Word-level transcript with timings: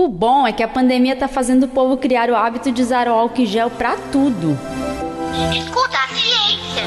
O 0.00 0.06
bom 0.06 0.46
é 0.46 0.52
que 0.52 0.62
a 0.62 0.68
pandemia 0.68 1.16
tá 1.16 1.26
fazendo 1.26 1.64
o 1.64 1.68
povo 1.68 1.96
criar 1.96 2.30
o 2.30 2.36
hábito 2.36 2.70
de 2.70 2.80
usar 2.80 3.08
o 3.08 3.12
álcool 3.12 3.44
gel 3.44 3.68
pra 3.68 3.96
tudo. 4.12 4.56
Escuta 5.52 5.98
a 5.98 6.08
ciência. 6.14 6.84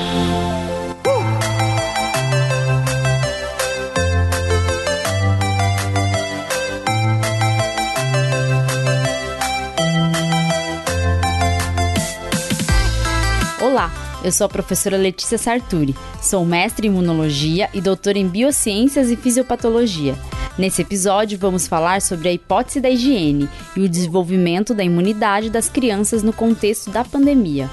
Olá, 13.61 13.91
eu 14.23 14.31
sou 14.31 14.45
a 14.45 14.49
professora 14.49 14.95
Letícia 14.95 15.37
Sarturi. 15.37 15.93
Sou 16.21 16.45
mestre 16.45 16.87
em 16.87 16.91
imunologia 16.91 17.69
e 17.73 17.81
doutora 17.81 18.17
em 18.17 18.27
biociências 18.29 19.11
e 19.11 19.17
fisiopatologia. 19.17 20.15
Nesse 20.57 20.81
episódio, 20.81 21.39
vamos 21.39 21.65
falar 21.65 22.01
sobre 22.01 22.27
a 22.27 22.33
hipótese 22.33 22.81
da 22.81 22.89
higiene 22.89 23.49
e 23.75 23.81
o 23.81 23.89
desenvolvimento 23.89 24.73
da 24.73 24.83
imunidade 24.83 25.49
das 25.49 25.69
crianças 25.69 26.23
no 26.23 26.33
contexto 26.33 26.91
da 26.91 27.05
pandemia. 27.05 27.69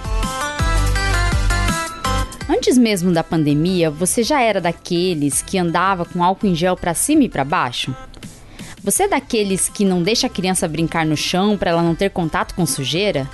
Antes 2.49 2.79
mesmo 2.79 3.13
da 3.13 3.25
pandemia, 3.25 3.91
você 3.91 4.23
já 4.23 4.41
era 4.41 4.61
daqueles 4.61 5.43
que 5.43 5.59
andava 5.59 6.05
com 6.05 6.23
álcool 6.23 6.47
em 6.47 6.55
gel 6.55 6.77
para 6.77 6.95
cima 6.95 7.25
e 7.25 7.29
para 7.29 7.45
baixo? 7.45 7.95
Você 8.83 9.03
é 9.03 9.09
daqueles 9.09 9.69
que 9.69 9.85
não 9.85 10.03
deixa 10.03 10.29
a 10.29 10.31
criança 10.31 10.69
brincar 10.69 11.05
no 11.05 11.17
chão 11.17 11.59
para 11.59 11.73
ela 11.73 11.83
não 11.83 11.95
ter 11.95 12.11
contato 12.11 12.55
com 12.55 12.65
sujeira? 12.65 13.29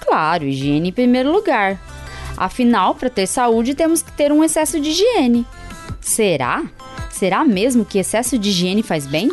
Claro, 0.00 0.44
higiene 0.44 0.88
em 0.88 0.92
primeiro 0.92 1.32
lugar. 1.32 1.80
Afinal, 2.36 2.94
para 2.94 3.10
ter 3.10 3.26
saúde, 3.26 3.74
temos 3.74 4.02
que 4.02 4.12
ter 4.12 4.32
um 4.32 4.42
excesso 4.42 4.80
de 4.80 4.90
higiene. 4.90 5.46
Será? 6.00 6.64
Será 7.22 7.44
mesmo 7.44 7.84
que 7.84 8.00
excesso 8.00 8.36
de 8.36 8.48
higiene 8.48 8.82
faz 8.82 9.06
bem? 9.06 9.28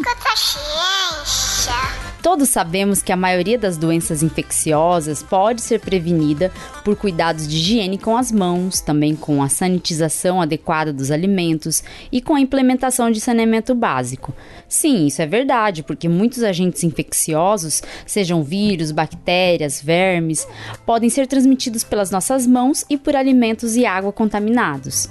Todos 2.21 2.47
sabemos 2.49 3.01
que 3.01 3.11
a 3.11 3.15
maioria 3.15 3.57
das 3.57 3.77
doenças 3.77 4.21
infecciosas 4.21 5.23
pode 5.23 5.63
ser 5.63 5.79
prevenida 5.79 6.51
por 6.85 6.95
cuidados 6.95 7.47
de 7.47 7.55
higiene 7.55 7.97
com 7.97 8.15
as 8.15 8.31
mãos, 8.31 8.79
também 8.79 9.15
com 9.15 9.41
a 9.41 9.49
sanitização 9.49 10.39
adequada 10.39 10.93
dos 10.93 11.09
alimentos 11.09 11.83
e 12.11 12.21
com 12.21 12.35
a 12.35 12.39
implementação 12.39 13.09
de 13.09 13.19
saneamento 13.19 13.73
básico. 13.73 14.35
Sim, 14.67 15.07
isso 15.07 15.23
é 15.23 15.25
verdade, 15.25 15.81
porque 15.81 16.07
muitos 16.07 16.43
agentes 16.43 16.83
infecciosos, 16.83 17.81
sejam 18.05 18.43
vírus, 18.43 18.91
bactérias, 18.91 19.81
vermes, 19.81 20.47
podem 20.85 21.09
ser 21.09 21.25
transmitidos 21.25 21.83
pelas 21.83 22.11
nossas 22.11 22.45
mãos 22.45 22.85
e 22.87 22.99
por 22.99 23.15
alimentos 23.15 23.75
e 23.75 23.83
água 23.83 24.13
contaminados. 24.13 25.09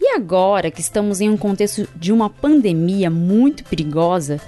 E 0.00 0.14
agora 0.14 0.70
que 0.70 0.80
estamos 0.80 1.20
em 1.20 1.28
um 1.28 1.36
contexto 1.36 1.88
de 1.94 2.12
uma 2.12 2.30
pandemia 2.30 3.10
muito 3.10 3.64
perigosa, 3.64 4.40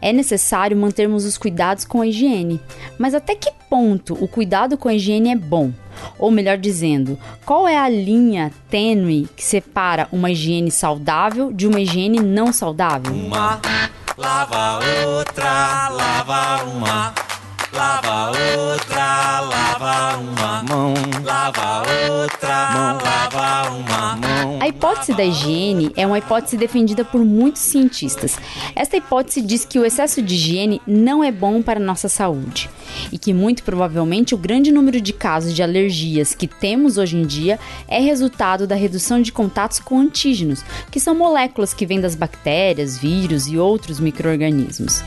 é 0.00 0.12
necessário 0.12 0.76
mantermos 0.76 1.24
os 1.24 1.38
cuidados 1.38 1.84
com 1.84 2.00
a 2.00 2.06
higiene. 2.06 2.60
Mas 2.98 3.14
até 3.14 3.34
que 3.36 3.50
ponto 3.70 4.14
o 4.14 4.26
cuidado 4.26 4.76
com 4.76 4.88
a 4.88 4.94
higiene 4.94 5.30
é 5.30 5.36
bom? 5.36 5.72
Ou 6.18 6.30
melhor 6.30 6.58
dizendo, 6.58 7.18
qual 7.46 7.68
é 7.68 7.78
a 7.78 7.88
linha 7.88 8.50
tênue 8.68 9.28
que 9.36 9.44
separa 9.44 10.08
uma 10.10 10.30
higiene 10.30 10.70
saudável 10.70 11.52
de 11.52 11.66
uma 11.66 11.80
higiene 11.80 12.20
não 12.20 12.52
saudável? 12.52 13.12
Uma 13.12 13.60
lava 14.16 14.80
outra, 15.06 15.88
lava 15.88 16.64
uma. 16.64 17.31
Lava 17.72 18.28
outra, 18.28 19.40
lava 19.40 20.18
uma 20.18 20.62
mão. 20.62 20.94
Lava 21.24 21.82
outra, 22.10 22.70
mão. 22.70 22.98
lava 23.02 23.70
uma 23.70 24.16
mão. 24.16 24.58
A 24.60 24.68
hipótese 24.68 25.14
da 25.14 25.24
higiene 25.24 25.90
é 25.96 26.06
uma 26.06 26.18
hipótese 26.18 26.58
defendida 26.58 27.02
por 27.02 27.24
muitos 27.24 27.62
cientistas. 27.62 28.38
Esta 28.76 28.98
hipótese 28.98 29.40
diz 29.40 29.64
que 29.64 29.78
o 29.78 29.86
excesso 29.86 30.20
de 30.20 30.34
higiene 30.34 30.82
não 30.86 31.24
é 31.24 31.32
bom 31.32 31.62
para 31.62 31.80
a 31.80 31.82
nossa 31.82 32.10
saúde 32.10 32.68
e 33.10 33.18
que 33.18 33.32
muito 33.32 33.62
provavelmente 33.62 34.34
o 34.34 34.38
grande 34.38 34.70
número 34.70 35.00
de 35.00 35.14
casos 35.14 35.54
de 35.54 35.62
alergias 35.62 36.34
que 36.34 36.46
temos 36.46 36.98
hoje 36.98 37.16
em 37.16 37.26
dia 37.26 37.58
é 37.88 38.00
resultado 38.00 38.66
da 38.66 38.74
redução 38.74 39.22
de 39.22 39.32
contatos 39.32 39.80
com 39.80 39.98
antígenos, 39.98 40.62
que 40.90 41.00
são 41.00 41.14
moléculas 41.14 41.72
que 41.72 41.86
vêm 41.86 42.00
das 42.00 42.14
bactérias, 42.14 42.98
vírus 42.98 43.46
e 43.46 43.56
outros 43.56 43.98
micro-organismos. 43.98 45.02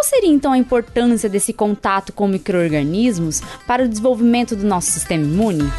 Qual 0.00 0.08
seria 0.08 0.30
então 0.30 0.52
a 0.52 0.56
importância 0.56 1.28
desse 1.28 1.52
contato 1.52 2.10
com 2.10 2.26
micro-organismos 2.26 3.42
para 3.66 3.84
o 3.84 3.88
desenvolvimento 3.88 4.56
do 4.56 4.66
nosso 4.66 4.90
sistema 4.90 5.22
imune? 5.22 5.70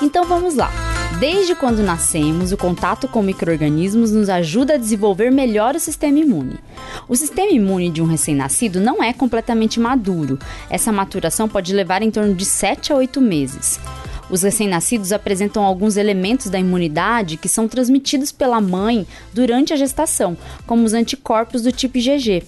Então 0.00 0.24
vamos 0.24 0.54
lá. 0.54 0.72
Desde 1.20 1.54
quando 1.54 1.82
nascemos, 1.82 2.50
o 2.50 2.56
contato 2.56 3.08
com 3.08 3.22
micro-organismos 3.22 4.10
nos 4.10 4.30
ajuda 4.30 4.72
a 4.72 4.78
desenvolver 4.78 5.30
melhor 5.30 5.74
o 5.74 5.78
sistema 5.78 6.18
imune. 6.18 6.58
O 7.06 7.14
sistema 7.14 7.52
imune 7.52 7.90
de 7.90 8.00
um 8.00 8.06
recém-nascido 8.06 8.80
não 8.80 9.02
é 9.04 9.12
completamente 9.12 9.78
maduro. 9.78 10.38
Essa 10.70 10.90
maturação 10.90 11.46
pode 11.46 11.74
levar 11.74 12.00
em 12.00 12.10
torno 12.10 12.34
de 12.34 12.46
7 12.46 12.90
a 12.90 12.96
8 12.96 13.20
meses. 13.20 13.78
Os 14.30 14.42
recém-nascidos 14.42 15.12
apresentam 15.12 15.64
alguns 15.64 15.96
elementos 15.96 16.50
da 16.50 16.58
imunidade 16.58 17.36
que 17.36 17.48
são 17.48 17.66
transmitidos 17.66 18.30
pela 18.30 18.60
mãe 18.60 19.06
durante 19.32 19.72
a 19.72 19.76
gestação, 19.76 20.36
como 20.66 20.84
os 20.84 20.92
anticorpos 20.92 21.62
do 21.62 21.72
tipo 21.72 21.98
IgG. 21.98 22.42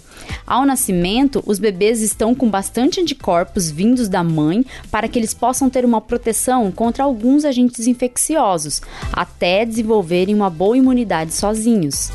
Ao 0.46 0.66
nascimento, 0.66 1.42
os 1.46 1.58
bebês 1.58 2.02
estão 2.02 2.34
com 2.34 2.50
bastante 2.50 3.00
anticorpos 3.00 3.70
vindos 3.70 4.08
da 4.08 4.22
mãe 4.22 4.64
para 4.90 5.08
que 5.08 5.18
eles 5.18 5.32
possam 5.32 5.70
ter 5.70 5.84
uma 5.84 6.00
proteção 6.00 6.70
contra 6.70 7.04
alguns 7.04 7.44
agentes 7.44 7.86
infecciosos, 7.86 8.82
até 9.12 9.64
desenvolverem 9.64 10.34
uma 10.34 10.50
boa 10.50 10.76
imunidade 10.76 11.32
sozinhos. 11.32 12.10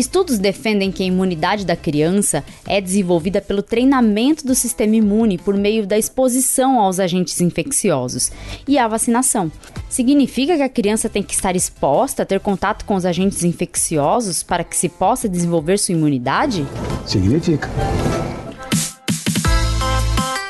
Estudos 0.00 0.38
defendem 0.38 0.90
que 0.90 1.02
a 1.02 1.06
imunidade 1.06 1.66
da 1.66 1.76
criança 1.76 2.42
é 2.66 2.80
desenvolvida 2.80 3.38
pelo 3.38 3.62
treinamento 3.62 4.46
do 4.46 4.54
sistema 4.54 4.96
imune 4.96 5.36
por 5.36 5.54
meio 5.54 5.86
da 5.86 5.98
exposição 5.98 6.80
aos 6.80 6.98
agentes 6.98 7.38
infecciosos 7.38 8.32
e 8.66 8.78
a 8.78 8.88
vacinação. 8.88 9.52
Significa 9.90 10.56
que 10.56 10.62
a 10.62 10.70
criança 10.70 11.10
tem 11.10 11.22
que 11.22 11.34
estar 11.34 11.54
exposta 11.54 12.22
a 12.22 12.26
ter 12.26 12.40
contato 12.40 12.86
com 12.86 12.94
os 12.94 13.04
agentes 13.04 13.44
infecciosos 13.44 14.42
para 14.42 14.64
que 14.64 14.74
se 14.74 14.88
possa 14.88 15.28
desenvolver 15.28 15.78
sua 15.78 15.94
imunidade? 15.94 16.66
Significa. 17.04 17.68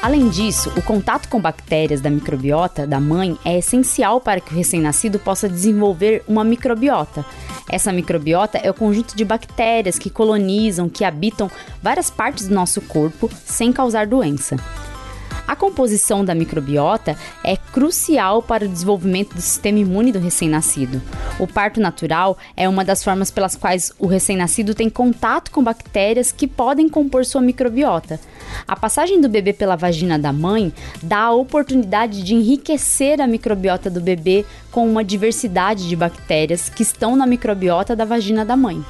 Além 0.00 0.28
disso, 0.28 0.72
o 0.77 0.82
contato 0.82 1.28
com 1.28 1.41
bactérias 1.41 2.00
da 2.00 2.09
microbiota 2.09 2.87
da 2.87 3.00
mãe 3.00 3.37
é 3.44 3.59
essencial 3.59 4.21
para 4.21 4.41
que 4.41 4.53
o 4.53 4.56
recém-nascido 4.56 5.19
possa 5.19 5.49
desenvolver 5.49 6.22
uma 6.28 6.44
microbiota. 6.44 7.27
Essa 7.70 7.92
microbiota 7.92 8.58
é 8.58 8.69
o 8.69 8.75
conjunto 8.75 9.16
de 9.16 9.25
bactérias 9.25 9.97
que 9.97 10.10
colonizam, 10.10 10.88
que 10.88 11.04
habitam 11.04 11.48
várias 11.81 12.10
partes 12.10 12.48
do 12.48 12.54
nosso 12.54 12.81
corpo 12.81 13.31
sem 13.47 13.72
causar 13.72 14.08
doença. 14.08 14.56
A 15.47 15.54
composição 15.54 16.25
da 16.25 16.34
microbiota 16.34 17.16
é 17.44 17.56
crucial 17.56 18.42
para 18.42 18.64
o 18.64 18.69
desenvolvimento 18.69 19.34
do 19.34 19.41
sistema 19.41 19.78
imune 19.78 20.12
do 20.12 20.19
recém-nascido. 20.19 21.00
O 21.38 21.47
parto 21.47 21.81
natural 21.81 22.36
é 22.56 22.69
uma 22.69 22.84
das 22.84 23.03
formas 23.03 23.31
pelas 23.31 23.56
quais 23.56 23.92
o 23.98 24.06
recém-nascido 24.06 24.75
tem 24.75 24.91
contato 24.91 25.50
com 25.50 25.62
bactérias 25.62 26.32
que 26.32 26.47
podem 26.47 26.88
compor 26.88 27.25
sua 27.25 27.41
microbiota. 27.41 28.20
A 28.66 28.77
passagem 28.77 29.21
do 29.21 29.28
bebê 29.28 29.53
pela 29.53 29.77
vagina 29.77 30.19
da 30.19 30.33
mãe 30.33 30.72
dá 31.03 31.22
a 31.22 31.33
oportunidade 31.33 32.22
de 32.22 32.34
enriquecer 32.34 33.21
a 33.21 33.27
microbiota 33.27 33.91
do 33.91 34.00
bebê 34.00 34.44
com 34.71 34.88
uma 34.88 35.05
diversidade 35.05 35.88
de 35.88 35.97
bactérias 35.97 36.69
que 36.69 36.83
estão 36.83 37.16
na 37.16 37.27
microbiota 37.27 37.97
da 37.97 38.05
vagina 38.05 38.44
da 38.44 38.56
mãe. 38.56 38.84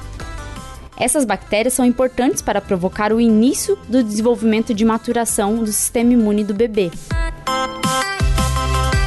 Essas 0.97 1.25
bactérias 1.25 1.73
são 1.73 1.83
importantes 1.83 2.41
para 2.41 2.61
provocar 2.61 3.11
o 3.11 3.19
início 3.19 3.77
do 3.87 4.03
desenvolvimento 4.03 4.73
de 4.73 4.85
maturação 4.85 5.55
do 5.55 5.71
sistema 5.71 6.13
imune 6.13 6.43
do 6.43 6.53
bebê. 6.53 6.91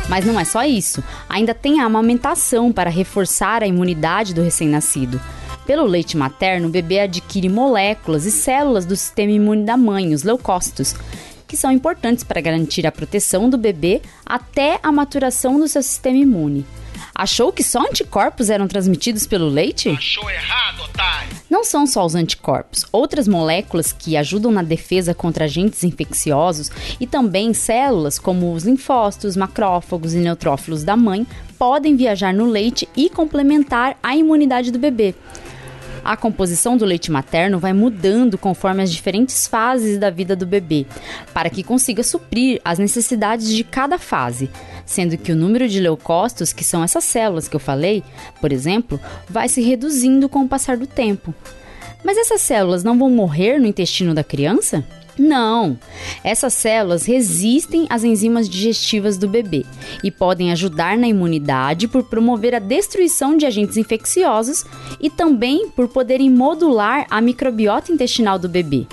Mas 0.08 0.24
não 0.24 0.38
é 0.38 0.44
só 0.44 0.64
isso, 0.64 1.02
ainda 1.28 1.54
tem 1.54 1.80
a 1.80 1.84
amamentação 1.84 2.72
para 2.72 2.90
reforçar 2.90 3.62
a 3.62 3.66
imunidade 3.66 4.34
do 4.34 4.42
recém-nascido. 4.42 5.20
Pelo 5.66 5.86
leite 5.86 6.16
materno, 6.16 6.68
o 6.68 6.70
bebê 6.70 7.00
adquire 7.00 7.48
moléculas 7.48 8.26
e 8.26 8.30
células 8.30 8.84
do 8.84 8.94
sistema 8.94 9.32
imune 9.32 9.64
da 9.64 9.76
mãe, 9.76 10.12
os 10.12 10.22
leucócitos, 10.22 10.94
que 11.48 11.56
são 11.56 11.72
importantes 11.72 12.22
para 12.22 12.40
garantir 12.40 12.86
a 12.86 12.92
proteção 12.92 13.48
do 13.48 13.56
bebê 13.56 14.02
até 14.26 14.78
a 14.82 14.92
maturação 14.92 15.58
do 15.58 15.66
seu 15.66 15.82
sistema 15.82 16.18
imune. 16.18 16.66
Achou 17.14 17.52
que 17.52 17.62
só 17.62 17.80
anticorpos 17.80 18.50
eram 18.50 18.68
transmitidos 18.68 19.26
pelo 19.26 19.48
leite? 19.48 19.88
Achou 19.88 20.28
errado, 20.28 20.82
otário. 20.82 21.28
Não 21.48 21.64
são 21.64 21.86
só 21.86 22.04
os 22.04 22.14
anticorpos, 22.14 22.84
outras 22.90 23.28
moléculas 23.28 23.92
que 23.92 24.16
ajudam 24.16 24.50
na 24.50 24.62
defesa 24.62 25.14
contra 25.14 25.44
agentes 25.44 25.84
infecciosos 25.84 26.70
e 26.98 27.06
também 27.06 27.54
células 27.54 28.18
como 28.18 28.52
os 28.52 28.64
linfócitos, 28.64 29.36
macrófagos 29.36 30.12
e 30.12 30.18
neutrófilos 30.18 30.82
da 30.82 30.96
mãe 30.96 31.26
podem 31.58 31.96
viajar 31.96 32.34
no 32.34 32.46
leite 32.46 32.88
e 32.96 33.08
complementar 33.08 33.96
a 34.02 34.16
imunidade 34.16 34.70
do 34.70 34.78
bebê. 34.78 35.14
A 36.04 36.18
composição 36.18 36.76
do 36.76 36.84
leite 36.84 37.10
materno 37.10 37.58
vai 37.58 37.72
mudando 37.72 38.36
conforme 38.36 38.82
as 38.82 38.92
diferentes 38.92 39.46
fases 39.46 39.98
da 39.98 40.10
vida 40.10 40.36
do 40.36 40.44
bebê, 40.44 40.84
para 41.32 41.48
que 41.48 41.62
consiga 41.62 42.02
suprir 42.02 42.60
as 42.62 42.78
necessidades 42.78 43.48
de 43.48 43.64
cada 43.64 43.98
fase, 43.98 44.50
sendo 44.84 45.16
que 45.16 45.32
o 45.32 45.36
número 45.36 45.66
de 45.66 45.80
leucócitos, 45.80 46.52
que 46.52 46.62
são 46.62 46.84
essas 46.84 47.04
células 47.04 47.48
que 47.48 47.56
eu 47.56 47.60
falei, 47.60 48.04
por 48.38 48.52
exemplo, 48.52 49.00
vai 49.28 49.48
se 49.48 49.62
reduzindo 49.62 50.28
com 50.28 50.42
o 50.42 50.48
passar 50.48 50.76
do 50.76 50.86
tempo. 50.86 51.34
Mas 52.04 52.18
essas 52.18 52.42
células 52.42 52.84
não 52.84 52.98
vão 52.98 53.08
morrer 53.08 53.58
no 53.58 53.66
intestino 53.66 54.12
da 54.12 54.22
criança? 54.22 54.84
Não! 55.18 55.78
Essas 56.22 56.54
células 56.54 57.06
resistem 57.06 57.86
às 57.88 58.02
enzimas 58.04 58.48
digestivas 58.48 59.16
do 59.16 59.28
bebê 59.28 59.64
e 60.02 60.10
podem 60.10 60.50
ajudar 60.52 60.96
na 60.96 61.06
imunidade 61.06 61.86
por 61.86 62.04
promover 62.04 62.54
a 62.54 62.58
destruição 62.58 63.36
de 63.36 63.46
agentes 63.46 63.76
infecciosos 63.76 64.64
e 65.00 65.08
também 65.08 65.68
por 65.70 65.88
poderem 65.88 66.30
modular 66.30 67.06
a 67.10 67.20
microbiota 67.20 67.92
intestinal 67.92 68.38
do 68.38 68.48
bebê. 68.48 68.86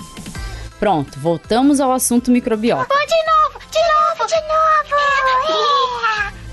Pronto, 0.78 1.18
voltamos 1.20 1.80
ao 1.80 1.92
assunto 1.92 2.30
microbiota. 2.30 2.88
Oh, 2.90 3.06
de 3.06 3.14
novo, 3.30 3.70
de 3.70 3.78
novo, 3.78 4.28
de 4.28 4.34
novo. 4.34 4.62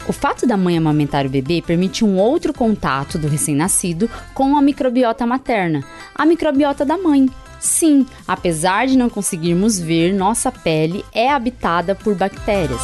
O 0.10 0.12
fato 0.12 0.48
da 0.48 0.57
mãe 0.57 0.75
amamentar 0.75 1.27
o 1.27 1.30
bebê 1.30 1.62
permite 1.62 2.04
um 2.04 2.18
outro 2.18 2.51
contato 2.51 3.19
do 3.19 3.27
recém-nascido 3.27 4.10
com 4.33 4.57
a 4.57 4.62
microbiota 4.62 5.24
materna, 5.24 5.83
a 6.16 6.25
microbiota 6.25 6.83
da 6.83 6.98
mãe. 6.98 7.30
Sim, 7.60 8.06
apesar 8.28 8.88
de 8.88 8.98
não 8.98 9.10
conseguirmos 9.10 9.80
ver, 9.80 10.14
nossa 10.14 10.52
pele 10.52 11.04
é 11.14 11.32
habitada 11.32 11.94
por 11.94 12.16
bactérias. 12.16 12.82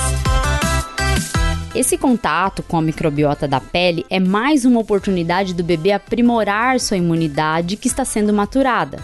Esse 1.74 1.98
contato 1.98 2.64
com 2.64 2.78
a 2.78 2.82
microbiota 2.82 3.48
da 3.48 3.60
pele 3.60 4.06
é 4.10 4.20
mais 4.20 4.64
uma 4.64 4.80
oportunidade 4.80 5.54
do 5.54 5.64
bebê 5.64 5.92
aprimorar 5.92 6.80
sua 6.80 6.96
imunidade 6.96 7.76
que 7.76 7.88
está 7.88 8.06
sendo 8.06 8.32
maturada. 8.32 9.00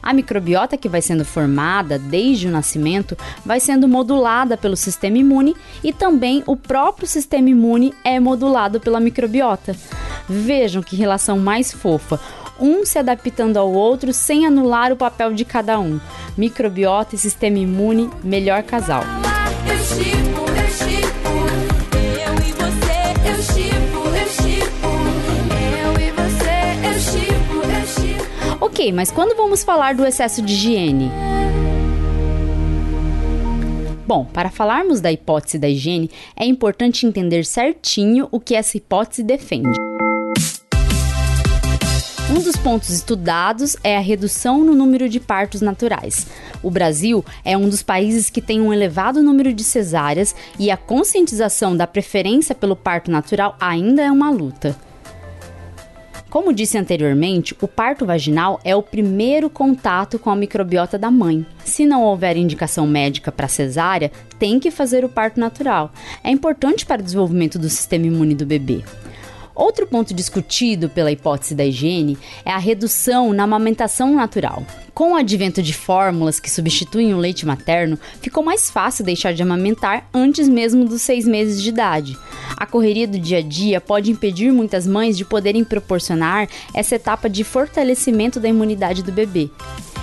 A 0.00 0.12
microbiota 0.12 0.76
que 0.76 0.88
vai 0.88 1.00
sendo 1.00 1.24
formada 1.24 1.98
desde 1.98 2.46
o 2.46 2.50
nascimento 2.50 3.16
vai 3.44 3.58
sendo 3.58 3.88
modulada 3.88 4.56
pelo 4.56 4.76
sistema 4.76 5.16
imune 5.16 5.56
e 5.82 5.92
também 5.92 6.42
o 6.46 6.56
próprio 6.56 7.08
sistema 7.08 7.48
imune 7.48 7.94
é 8.04 8.20
modulado 8.20 8.78
pela 8.78 9.00
microbiota. 9.00 9.74
Vejam 10.28 10.82
que 10.82 10.94
relação 10.94 11.38
mais 11.38 11.72
fofa 11.72 12.20
um 12.60 12.84
se 12.84 12.98
adaptando 12.98 13.56
ao 13.56 13.72
outro 13.72 14.12
sem 14.12 14.46
anular 14.46 14.92
o 14.92 14.96
papel 14.96 15.32
de 15.32 15.44
cada 15.44 15.78
um. 15.78 16.00
Microbiota 16.36 17.14
e 17.14 17.18
sistema 17.18 17.58
imune, 17.58 18.10
melhor 18.22 18.62
casal. 18.62 19.02
Eu 19.68 19.78
chipo, 19.78 20.40
eu 20.50 20.68
chipo, 20.70 21.28
eu 22.20 22.34
e 22.34 22.52
você, 22.52 23.28
eu 23.28 23.42
chipo, 23.42 24.08
eu 24.08 24.28
chipo, 24.28 24.88
eu 25.82 25.92
e 26.00 26.10
você, 26.10 26.54
eu 26.86 27.00
chipo, 27.00 27.54
eu 27.64 27.86
chipo. 27.86 28.64
Ok, 28.64 28.92
mas 28.92 29.10
quando 29.10 29.36
vamos 29.36 29.62
falar 29.64 29.94
do 29.94 30.06
excesso 30.06 30.42
de 30.42 30.52
higiene? 30.52 31.10
Bom, 34.06 34.26
para 34.26 34.50
falarmos 34.50 35.00
da 35.00 35.10
hipótese 35.10 35.58
da 35.58 35.68
higiene, 35.68 36.10
é 36.36 36.44
importante 36.44 37.06
entender 37.06 37.44
certinho 37.44 38.28
o 38.30 38.38
que 38.38 38.54
essa 38.54 38.76
hipótese 38.76 39.22
defende. 39.22 39.83
Pontos 42.64 42.88
estudados 42.88 43.76
é 43.84 43.94
a 43.94 44.00
redução 44.00 44.64
no 44.64 44.74
número 44.74 45.06
de 45.06 45.20
partos 45.20 45.60
naturais. 45.60 46.26
O 46.62 46.70
Brasil 46.70 47.22
é 47.44 47.54
um 47.58 47.68
dos 47.68 47.82
países 47.82 48.30
que 48.30 48.40
tem 48.40 48.58
um 48.58 48.72
elevado 48.72 49.22
número 49.22 49.52
de 49.52 49.62
cesáreas 49.62 50.34
e 50.58 50.70
a 50.70 50.76
conscientização 50.78 51.76
da 51.76 51.86
preferência 51.86 52.54
pelo 52.54 52.74
parto 52.74 53.10
natural 53.10 53.54
ainda 53.60 54.00
é 54.00 54.10
uma 54.10 54.30
luta. 54.30 54.74
Como 56.30 56.54
disse 56.54 56.78
anteriormente, 56.78 57.54
o 57.60 57.68
parto 57.68 58.06
vaginal 58.06 58.58
é 58.64 58.74
o 58.74 58.82
primeiro 58.82 59.50
contato 59.50 60.18
com 60.18 60.30
a 60.30 60.36
microbiota 60.36 60.96
da 60.96 61.10
mãe. 61.10 61.46
Se 61.66 61.84
não 61.84 62.02
houver 62.02 62.34
indicação 62.34 62.86
médica 62.86 63.30
para 63.30 63.46
cesárea, 63.46 64.10
tem 64.38 64.58
que 64.58 64.70
fazer 64.70 65.04
o 65.04 65.08
parto 65.10 65.38
natural. 65.38 65.92
É 66.24 66.30
importante 66.30 66.86
para 66.86 67.02
o 67.02 67.04
desenvolvimento 67.04 67.58
do 67.58 67.68
sistema 67.68 68.06
imune 68.06 68.34
do 68.34 68.46
bebê. 68.46 68.82
Outro 69.54 69.86
ponto 69.86 70.12
discutido 70.12 70.88
pela 70.88 71.12
hipótese 71.12 71.54
da 71.54 71.64
higiene 71.64 72.18
é 72.44 72.50
a 72.50 72.58
redução 72.58 73.32
na 73.32 73.44
amamentação 73.44 74.12
natural. 74.12 74.66
Com 74.92 75.12
o 75.12 75.16
advento 75.16 75.62
de 75.62 75.72
fórmulas 75.72 76.40
que 76.40 76.50
substituem 76.50 77.14
o 77.14 77.18
leite 77.18 77.46
materno, 77.46 77.98
ficou 78.20 78.42
mais 78.42 78.68
fácil 78.68 79.04
deixar 79.04 79.32
de 79.32 79.42
amamentar 79.42 80.08
antes 80.12 80.48
mesmo 80.48 80.84
dos 80.84 81.02
seis 81.02 81.24
meses 81.24 81.62
de 81.62 81.68
idade. 81.68 82.18
A 82.56 82.66
correria 82.66 83.06
do 83.06 83.18
dia 83.18 83.38
a 83.38 83.42
dia 83.42 83.80
pode 83.80 84.10
impedir 84.10 84.52
muitas 84.52 84.86
mães 84.86 85.16
de 85.16 85.24
poderem 85.24 85.62
proporcionar 85.62 86.48
essa 86.72 86.96
etapa 86.96 87.30
de 87.30 87.44
fortalecimento 87.44 88.40
da 88.40 88.48
imunidade 88.48 89.02
do 89.04 89.12
bebê. 89.12 89.50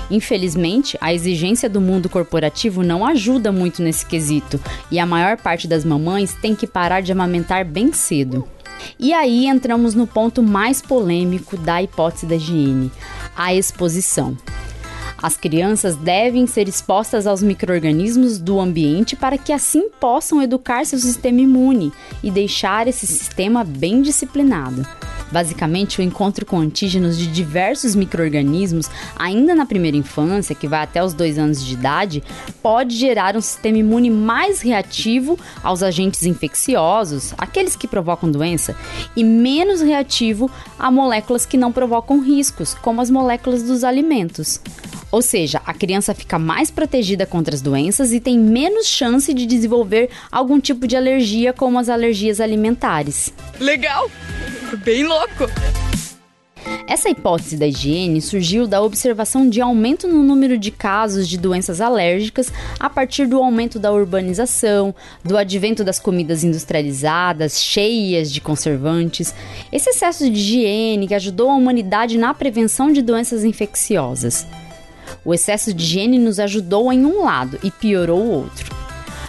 Infelizmente, 0.10 0.98
a 1.00 1.14
exigência 1.14 1.70
do 1.70 1.80
mundo 1.80 2.10
corporativo 2.10 2.84
não 2.84 3.06
ajuda 3.06 3.52
muito 3.52 3.82
nesse 3.82 4.06
quesito, 4.06 4.60
e 4.90 5.00
a 5.00 5.06
maior 5.06 5.38
parte 5.38 5.68
das 5.68 5.86
mamães 5.86 6.34
tem 6.42 6.54
que 6.54 6.68
parar 6.68 7.02
de 7.02 7.14
amamentar 7.14 7.64
bem 7.64 7.94
cedo. 7.94 8.46
E 9.00 9.14
aí 9.14 9.48
entramos 9.48 9.96
no 9.96 10.06
ponto 10.06 10.42
mais 10.44 10.82
polêmico 10.82 11.58
da 11.58 11.82
hipótese 11.82 12.26
da 12.26 12.36
higiene: 12.36 12.92
a 13.36 13.54
exposição. 13.54 14.38
As 15.22 15.38
crianças 15.38 15.96
devem 15.96 16.48
ser 16.48 16.68
expostas 16.68 17.28
aos 17.28 17.44
micro-organismos 17.44 18.40
do 18.40 18.60
ambiente 18.60 19.16
para 19.16 19.38
que 19.38 19.54
assim 19.54 19.90
possam 20.00 20.42
educar 20.42 20.84
seu 20.86 20.98
sistema 20.98 21.42
imune 21.42 21.94
e 22.24 22.32
deixar 22.32 22.88
esse 22.88 23.06
sistema 23.06 23.64
bem 23.64 24.02
disciplinado. 24.02 24.86
Basicamente, 25.32 26.00
o 26.00 26.04
encontro 26.04 26.46
com 26.46 26.60
antígenos 26.60 27.18
de 27.18 27.28
diversos 27.28 27.96
micro-organismos, 27.96 28.90
ainda 29.16 29.56
na 29.56 29.66
primeira 29.66 29.96
infância, 29.96 30.56
que 30.56 30.68
vai 30.68 30.82
até 30.82 31.04
os 31.04 31.14
dois 31.14 31.38
anos 31.38 31.64
de 31.64 31.74
idade, 31.74 32.24
pode 32.62 32.96
gerar 32.96 33.36
um 33.38 33.42
sistema 33.42 33.78
imune 33.78 34.10
mais 34.10 34.62
reativo 34.62 35.40
aos 35.64 35.82
agentes 35.82 36.26
infecciosos, 36.26 37.34
aqueles 37.38 37.76
que 37.76 37.88
provocam 37.88 38.30
doença, 38.30 38.76
e 39.16 39.24
menos 39.24 39.82
reativo 39.82 40.50
a 40.78 40.92
moléculas 40.92 41.46
que 41.46 41.58
não 41.58 41.72
provocam 41.72 42.22
riscos, 42.22 42.74
como 42.74 43.02
as 43.02 43.10
moléculas 43.10 43.64
dos 43.64 43.84
alimentos. 43.84 44.60
Ou 45.12 45.22
seja, 45.22 45.62
a 45.66 45.74
criança 45.74 46.14
fica 46.14 46.40
mais 46.40 46.72
protegida 46.72 47.26
contra 47.26 47.54
as 47.54 47.62
doenças 47.62 48.14
e 48.14 48.20
tem 48.20 48.40
menos 48.40 48.88
chance 48.88 49.34
de 49.34 49.46
desenvolver 49.46 50.10
algum 50.32 50.60
tipo 50.60 50.88
de 50.88 50.96
alergia, 50.96 51.52
como 51.52 51.78
as 51.78 51.90
alergias 51.90 52.40
alimentares. 52.40 53.34
Legal! 53.60 54.10
Bem 54.78 55.04
louco! 55.04 55.46
Essa 56.88 57.10
hipótese 57.10 57.58
da 57.58 57.68
higiene 57.68 58.22
surgiu 58.22 58.68
da 58.68 58.82
observação 58.82 59.50
de 59.50 59.62
aumento 59.62 60.08
no 60.08 60.24
número 60.24 60.58
de 60.58 60.72
casos 60.72 61.28
de 61.28 61.38
doenças 61.38 61.82
alérgicas 61.82 62.52
a 62.80 62.90
partir 62.90 63.28
do 63.28 63.38
aumento 63.38 63.80
da 63.80 63.92
urbanização, 63.92 64.94
do 65.24 65.38
advento 65.38 65.84
das 65.84 66.00
comidas 66.00 66.44
industrializadas, 66.44 67.62
cheias 67.62 68.32
de 68.32 68.40
conservantes, 68.40 69.34
esse 69.72 69.90
excesso 69.90 70.30
de 70.30 70.40
higiene 70.40 71.08
que 71.08 71.16
ajudou 71.16 71.50
a 71.50 71.56
humanidade 71.56 72.18
na 72.18 72.34
prevenção 72.34 72.92
de 72.92 73.02
doenças 73.02 73.44
infecciosas. 73.44 74.46
O 75.26 75.34
excesso 75.34 75.74
de 75.74 75.84
higiene 75.84 76.18
nos 76.18 76.40
ajudou 76.40 76.92
em 76.92 77.06
um 77.06 77.24
lado 77.24 77.60
e 77.64 77.72
piorou 77.72 78.20
o 78.20 78.32
outro. 78.32 78.81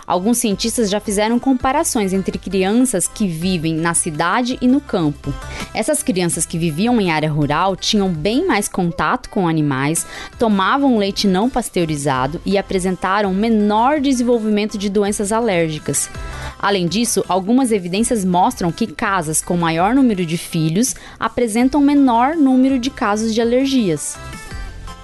Alguns 0.06 0.38
cientistas 0.38 0.90
já 0.90 0.98
fizeram 0.98 1.38
comparações 1.38 2.12
entre 2.12 2.36
crianças 2.36 3.06
que 3.06 3.26
vivem 3.26 3.74
na 3.74 3.94
cidade 3.94 4.58
e 4.60 4.66
no 4.66 4.80
campo. 4.80 5.32
Essas 5.72 6.02
crianças 6.02 6.44
que 6.44 6.58
viviam 6.58 7.00
em 7.00 7.10
área 7.10 7.30
rural 7.30 7.76
tinham 7.76 8.08
bem 8.08 8.46
mais 8.46 8.68
contato 8.68 9.30
com 9.30 9.46
animais, 9.46 10.04
tomavam 10.38 10.98
leite 10.98 11.26
não 11.26 11.48
pasteurizado 11.48 12.40
e 12.44 12.58
apresentaram 12.58 13.32
menor 13.32 14.00
desenvolvimento 14.00 14.76
de 14.76 14.88
doenças 14.88 15.30
alérgicas. 15.30 16.10
Além 16.58 16.86
disso, 16.86 17.24
algumas 17.28 17.72
evidências 17.72 18.24
mostram 18.24 18.72
que 18.72 18.86
casas 18.86 19.40
com 19.40 19.56
maior 19.56 19.94
número 19.94 20.26
de 20.26 20.36
filhos 20.36 20.94
apresentam 21.18 21.80
menor 21.80 22.34
número 22.34 22.78
de 22.78 22.90
casos 22.90 23.34
de 23.34 23.40
alergias. 23.40 24.16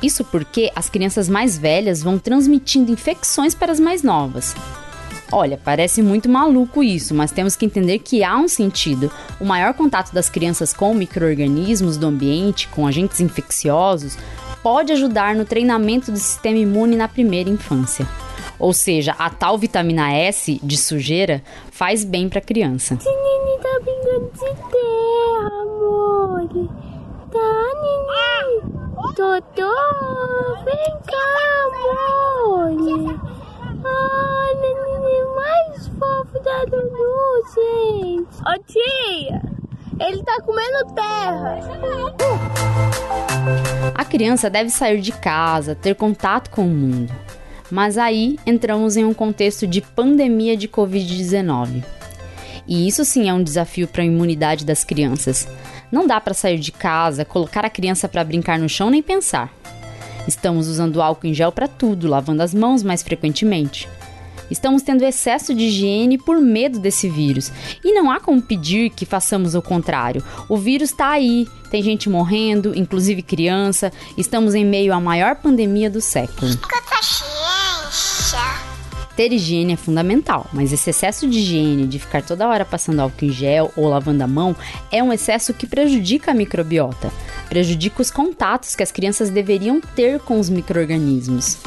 Isso 0.02 0.24
porque 0.24 0.70
as 0.76 0.88
crianças 0.88 1.28
mais 1.28 1.58
velhas 1.58 2.02
vão 2.02 2.18
transmitindo 2.18 2.92
infecções 2.92 3.54
para 3.54 3.72
as 3.72 3.80
mais 3.80 4.02
novas. 4.02 4.54
Olha, 5.30 5.60
parece 5.62 6.00
muito 6.02 6.28
maluco 6.28 6.82
isso, 6.82 7.14
mas 7.14 7.30
temos 7.30 7.54
que 7.54 7.66
entender 7.66 7.98
que 7.98 8.24
há 8.24 8.36
um 8.36 8.48
sentido. 8.48 9.10
O 9.38 9.44
maior 9.44 9.74
contato 9.74 10.12
das 10.12 10.30
crianças 10.30 10.72
com 10.72 10.94
micro-organismos 10.94 11.98
do 11.98 12.06
ambiente, 12.06 12.66
com 12.68 12.86
agentes 12.86 13.20
infecciosos, 13.20 14.16
pode 14.62 14.92
ajudar 14.92 15.34
no 15.34 15.44
treinamento 15.44 16.10
do 16.10 16.18
sistema 16.18 16.56
imune 16.56 16.96
na 16.96 17.08
primeira 17.08 17.50
infância. 17.50 18.06
Ou 18.58 18.72
seja, 18.72 19.14
a 19.18 19.30
tal 19.30 19.56
vitamina 19.58 20.12
S 20.12 20.58
de 20.62 20.76
sujeira 20.76 21.42
faz 21.70 22.04
bem 22.04 22.28
para 22.28 22.38
a 22.38 22.42
criança. 22.42 22.94
Nini 22.94 23.58
tá 23.62 23.80
brincando 23.82 24.30
de 24.32 24.54
terra, 24.72 25.62
amor. 25.62 26.48
Tá, 27.30 27.50
Nini? 27.82 28.72
Totô, 29.14 29.72
vem 30.64 30.98
cá, 31.06 31.28
amor. 31.66 33.28
Ah, 33.84 34.54
Nini 34.60 35.18
mais 35.36 35.86
fofo 35.88 36.42
da 36.42 36.64
Dudu, 36.64 37.37
gente. 37.54 38.28
Ô 38.40 38.62
tia, 38.66 39.42
ele 40.00 40.22
tá 40.22 40.40
comendo 40.42 40.94
terra. 40.94 41.58
A 43.94 44.04
criança 44.04 44.48
deve 44.50 44.70
sair 44.70 45.00
de 45.00 45.12
casa, 45.12 45.74
ter 45.74 45.94
contato 45.94 46.50
com 46.50 46.66
o 46.66 46.70
mundo. 46.70 47.12
Mas 47.70 47.98
aí 47.98 48.38
entramos 48.46 48.96
em 48.96 49.04
um 49.04 49.12
contexto 49.12 49.66
de 49.66 49.80
pandemia 49.80 50.56
de 50.56 50.68
Covid-19. 50.68 51.84
E 52.66 52.86
isso 52.86 53.04
sim 53.04 53.28
é 53.28 53.34
um 53.34 53.42
desafio 53.42 53.88
para 53.88 54.02
a 54.02 54.06
imunidade 54.06 54.64
das 54.64 54.84
crianças. 54.84 55.48
Não 55.90 56.06
dá 56.06 56.20
para 56.20 56.34
sair 56.34 56.58
de 56.58 56.70
casa, 56.70 57.24
colocar 57.24 57.64
a 57.64 57.70
criança 57.70 58.08
para 58.08 58.24
brincar 58.24 58.58
no 58.58 58.68
chão 58.68 58.90
nem 58.90 59.02
pensar. 59.02 59.52
Estamos 60.26 60.68
usando 60.68 61.00
álcool 61.00 61.26
em 61.26 61.34
gel 61.34 61.50
para 61.50 61.66
tudo, 61.66 62.06
lavando 62.06 62.42
as 62.42 62.52
mãos 62.52 62.82
mais 62.82 63.02
frequentemente. 63.02 63.88
Estamos 64.50 64.82
tendo 64.82 65.04
excesso 65.04 65.54
de 65.54 65.64
higiene 65.64 66.18
por 66.18 66.40
medo 66.40 66.78
desse 66.78 67.08
vírus. 67.08 67.52
E 67.84 67.92
não 67.92 68.10
há 68.10 68.20
como 68.20 68.40
pedir 68.40 68.90
que 68.90 69.04
façamos 69.04 69.54
o 69.54 69.62
contrário. 69.62 70.22
O 70.48 70.56
vírus 70.56 70.90
está 70.90 71.10
aí, 71.10 71.46
tem 71.70 71.82
gente 71.82 72.08
morrendo, 72.08 72.76
inclusive 72.76 73.22
criança. 73.22 73.92
Estamos 74.16 74.54
em 74.54 74.64
meio 74.64 74.92
à 74.92 75.00
maior 75.00 75.36
pandemia 75.36 75.90
do 75.90 76.00
século. 76.00 76.50
Ter 79.18 79.32
higiene 79.32 79.72
é 79.72 79.76
fundamental, 79.76 80.46
mas 80.52 80.72
esse 80.72 80.90
excesso 80.90 81.26
de 81.26 81.40
higiene, 81.40 81.88
de 81.88 81.98
ficar 81.98 82.22
toda 82.22 82.46
hora 82.46 82.64
passando 82.64 83.00
álcool 83.00 83.24
em 83.24 83.32
gel 83.32 83.72
ou 83.74 83.88
lavando 83.88 84.22
a 84.22 84.28
mão, 84.28 84.54
é 84.92 85.02
um 85.02 85.12
excesso 85.12 85.52
que 85.52 85.66
prejudica 85.66 86.30
a 86.30 86.34
microbiota, 86.34 87.10
prejudica 87.48 88.00
os 88.00 88.12
contatos 88.12 88.76
que 88.76 88.82
as 88.84 88.92
crianças 88.92 89.28
deveriam 89.28 89.80
ter 89.80 90.20
com 90.20 90.38
os 90.38 90.48
micro-organismos. 90.48 91.58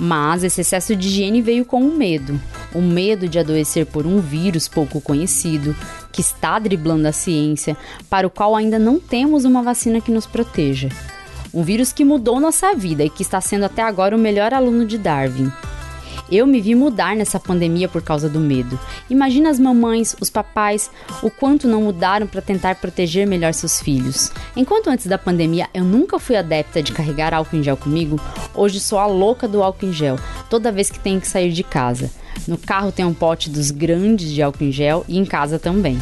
Mas 0.00 0.42
esse 0.42 0.62
excesso 0.62 0.96
de 0.96 1.08
higiene 1.08 1.42
veio 1.42 1.62
com 1.62 1.82
o 1.82 1.94
medo. 1.94 2.40
O 2.74 2.80
medo 2.80 3.28
de 3.28 3.38
adoecer 3.38 3.84
por 3.84 4.06
um 4.06 4.18
vírus 4.18 4.66
pouco 4.66 4.98
conhecido, 4.98 5.76
que 6.10 6.22
está 6.22 6.58
driblando 6.58 7.06
a 7.06 7.12
ciência, 7.12 7.76
para 8.08 8.26
o 8.26 8.30
qual 8.30 8.56
ainda 8.56 8.78
não 8.78 8.98
temos 8.98 9.44
uma 9.44 9.62
vacina 9.62 10.00
que 10.00 10.10
nos 10.10 10.26
proteja. 10.26 10.88
Um 11.52 11.62
vírus 11.62 11.92
que 11.92 12.02
mudou 12.02 12.40
nossa 12.40 12.74
vida 12.74 13.04
e 13.04 13.10
que 13.10 13.22
está 13.22 13.42
sendo 13.42 13.66
até 13.66 13.82
agora 13.82 14.16
o 14.16 14.18
melhor 14.18 14.54
aluno 14.54 14.86
de 14.86 14.96
Darwin. 14.96 15.52
Eu 16.30 16.46
me 16.46 16.60
vi 16.60 16.74
mudar 16.74 17.16
nessa 17.16 17.40
pandemia 17.40 17.88
por 17.88 18.02
causa 18.02 18.28
do 18.28 18.38
medo. 18.38 18.78
Imagina 19.08 19.50
as 19.50 19.58
mamães, 19.58 20.14
os 20.20 20.30
papais, 20.30 20.90
o 21.22 21.30
quanto 21.30 21.66
não 21.66 21.82
mudaram 21.82 22.26
para 22.26 22.40
tentar 22.40 22.76
proteger 22.76 23.26
melhor 23.26 23.52
seus 23.52 23.80
filhos. 23.80 24.30
Enquanto 24.56 24.90
antes 24.90 25.06
da 25.06 25.18
pandemia 25.18 25.68
eu 25.74 25.84
nunca 25.84 26.18
fui 26.18 26.36
adepta 26.36 26.82
de 26.82 26.92
carregar 26.92 27.34
álcool 27.34 27.56
em 27.56 27.62
gel 27.62 27.76
comigo, 27.76 28.20
hoje 28.54 28.80
sou 28.80 28.98
a 28.98 29.06
louca 29.06 29.48
do 29.48 29.62
álcool 29.62 29.86
em 29.86 29.92
gel, 29.92 30.16
toda 30.48 30.72
vez 30.72 30.90
que 30.90 30.98
tenho 30.98 31.20
que 31.20 31.28
sair 31.28 31.52
de 31.52 31.62
casa. 31.62 32.10
No 32.46 32.56
carro 32.56 32.92
tem 32.92 33.04
um 33.04 33.14
pote 33.14 33.50
dos 33.50 33.70
grandes 33.70 34.30
de 34.30 34.42
álcool 34.42 34.64
em 34.64 34.72
gel 34.72 35.04
e 35.08 35.18
em 35.18 35.24
casa 35.24 35.58
também. 35.58 35.98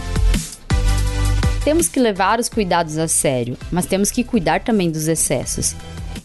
Temos 1.65 1.89
que 1.89 2.01
levar 2.01 2.39
os 2.39 2.49
cuidados 2.49 2.97
a 2.97 3.09
sério, 3.09 3.57
mas 3.71 3.87
temos 3.87 4.11
que 4.11 4.25
cuidar 4.25 4.63
também 4.63 4.91
dos 4.91 5.09
excessos. 5.09 5.75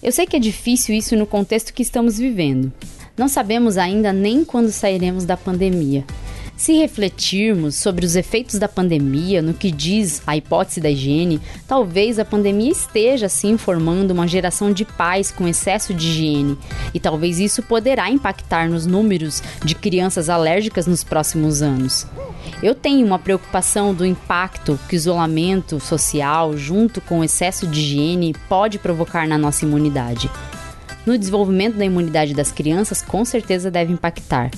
Eu 0.01 0.11
sei 0.11 0.25
que 0.25 0.35
é 0.35 0.39
difícil 0.39 0.95
isso 0.95 1.15
no 1.15 1.25
contexto 1.25 1.73
que 1.73 1.81
estamos 1.81 2.17
vivendo. 2.17 2.71
Não 3.15 3.27
sabemos 3.27 3.77
ainda 3.77 4.11
nem 4.11 4.43
quando 4.43 4.71
sairemos 4.71 5.23
da 5.23 5.37
pandemia. 5.37 6.03
Se 6.57 6.73
refletirmos 6.73 7.75
sobre 7.75 8.05
os 8.05 8.15
efeitos 8.15 8.57
da 8.57 8.67
pandemia 8.67 9.39
no 9.39 9.53
que 9.53 9.71
diz 9.71 10.21
a 10.25 10.35
hipótese 10.35 10.81
da 10.81 10.89
higiene, 10.89 11.39
talvez 11.67 12.17
a 12.17 12.25
pandemia 12.25 12.71
esteja 12.71 13.29
sim 13.29 13.55
formando 13.55 14.11
uma 14.11 14.27
geração 14.27 14.71
de 14.71 14.83
pais 14.83 15.31
com 15.31 15.47
excesso 15.47 15.93
de 15.93 16.07
higiene, 16.07 16.57
e 16.91 16.99
talvez 16.99 17.39
isso 17.39 17.61
poderá 17.61 18.09
impactar 18.09 18.67
nos 18.67 18.87
números 18.87 19.43
de 19.63 19.75
crianças 19.75 20.27
alérgicas 20.27 20.87
nos 20.87 21.03
próximos 21.03 21.61
anos. 21.61 22.07
Eu 22.63 22.73
tenho 22.73 23.05
uma 23.05 23.19
preocupação 23.19 23.93
do 23.93 24.05
impacto 24.05 24.79
que 24.87 24.95
o 24.95 24.97
isolamento 24.97 25.79
social, 25.79 26.57
junto 26.57 27.01
com 27.01 27.19
o 27.19 27.23
excesso 27.23 27.67
de 27.67 27.79
higiene, 27.79 28.35
pode 28.47 28.79
provocar 28.79 29.27
na 29.27 29.37
nossa 29.37 29.65
imunidade. 29.65 30.29
No 31.05 31.17
desenvolvimento 31.17 31.75
da 31.75 31.85
imunidade 31.85 32.33
das 32.33 32.51
crianças, 32.51 33.01
com 33.01 33.25
certeza 33.25 33.69
deve 33.69 33.91
impactar. 33.91 34.49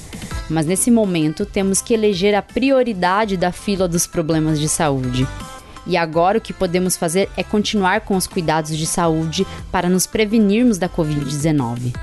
Mas 0.50 0.66
nesse 0.66 0.92
momento, 0.92 1.46
temos 1.46 1.82
que 1.82 1.94
eleger 1.94 2.36
a 2.36 2.42
prioridade 2.42 3.36
da 3.36 3.52
fila 3.52 3.88
dos 3.88 4.06
problemas 4.06 4.60
de 4.60 4.70
saúde. 4.70 5.28
E 5.88 5.98
agora 5.98 6.38
o 6.38 6.42
que 6.42 6.54
podemos 6.54 6.98
fazer 6.98 7.30
é 7.38 7.44
continuar 7.44 8.02
com 8.02 8.16
os 8.16 8.28
cuidados 8.28 8.78
de 8.78 8.86
saúde 8.86 9.46
para 9.72 9.90
nos 9.90 10.06
prevenirmos 10.08 10.78
da 10.78 10.90
Covid-19. 10.90 11.94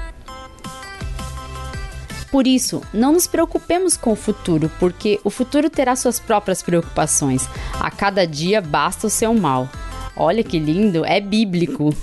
Por 2.30 2.46
isso, 2.46 2.80
não 2.94 3.12
nos 3.12 3.26
preocupemos 3.26 3.96
com 3.96 4.12
o 4.12 4.16
futuro, 4.16 4.70
porque 4.80 5.20
o 5.22 5.28
futuro 5.28 5.68
terá 5.68 5.94
suas 5.94 6.18
próprias 6.18 6.62
preocupações. 6.62 7.46
A 7.74 7.90
cada 7.90 8.26
dia 8.26 8.60
basta 8.60 9.06
o 9.06 9.10
seu 9.10 9.34
mal. 9.34 9.68
Olha 10.16 10.42
que 10.42 10.58
lindo, 10.58 11.04
é 11.04 11.20
bíblico. 11.20 11.94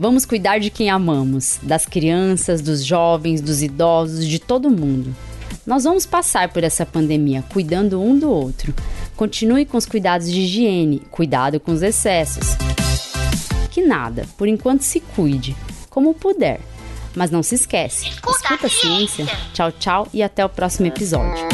Vamos 0.00 0.24
cuidar 0.24 0.58
de 0.58 0.70
quem 0.70 0.88
amamos, 0.88 1.58
das 1.62 1.84
crianças, 1.84 2.62
dos 2.62 2.82
jovens, 2.82 3.42
dos 3.42 3.62
idosos, 3.62 4.26
de 4.26 4.38
todo 4.38 4.70
mundo. 4.70 5.14
Nós 5.66 5.84
vamos 5.84 6.06
passar 6.06 6.48
por 6.48 6.64
essa 6.64 6.86
pandemia 6.86 7.44
cuidando 7.52 8.00
um 8.00 8.18
do 8.18 8.30
outro. 8.30 8.74
Continue 9.14 9.66
com 9.66 9.76
os 9.76 9.84
cuidados 9.84 10.32
de 10.32 10.40
higiene, 10.40 11.02
cuidado 11.10 11.60
com 11.60 11.72
os 11.72 11.82
excessos. 11.82 12.56
Que 13.70 13.82
nada, 13.82 14.24
por 14.38 14.48
enquanto 14.48 14.80
se 14.80 15.00
cuide, 15.00 15.54
como 15.90 16.14
puder. 16.14 16.62
Mas 17.14 17.30
não 17.30 17.42
se 17.42 17.56
esquece, 17.56 18.08
escuta 18.08 18.54
a 18.54 18.68
ciência. 18.70 19.26
Tchau, 19.52 19.70
tchau 19.70 20.08
e 20.14 20.22
até 20.22 20.42
o 20.42 20.48
próximo 20.48 20.86
episódio. 20.86 21.46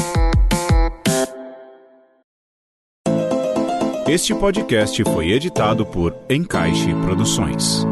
Este 4.06 4.32
podcast 4.36 5.02
foi 5.02 5.32
editado 5.32 5.84
por 5.84 6.14
Encaixe 6.30 6.94
Produções. 7.02 7.84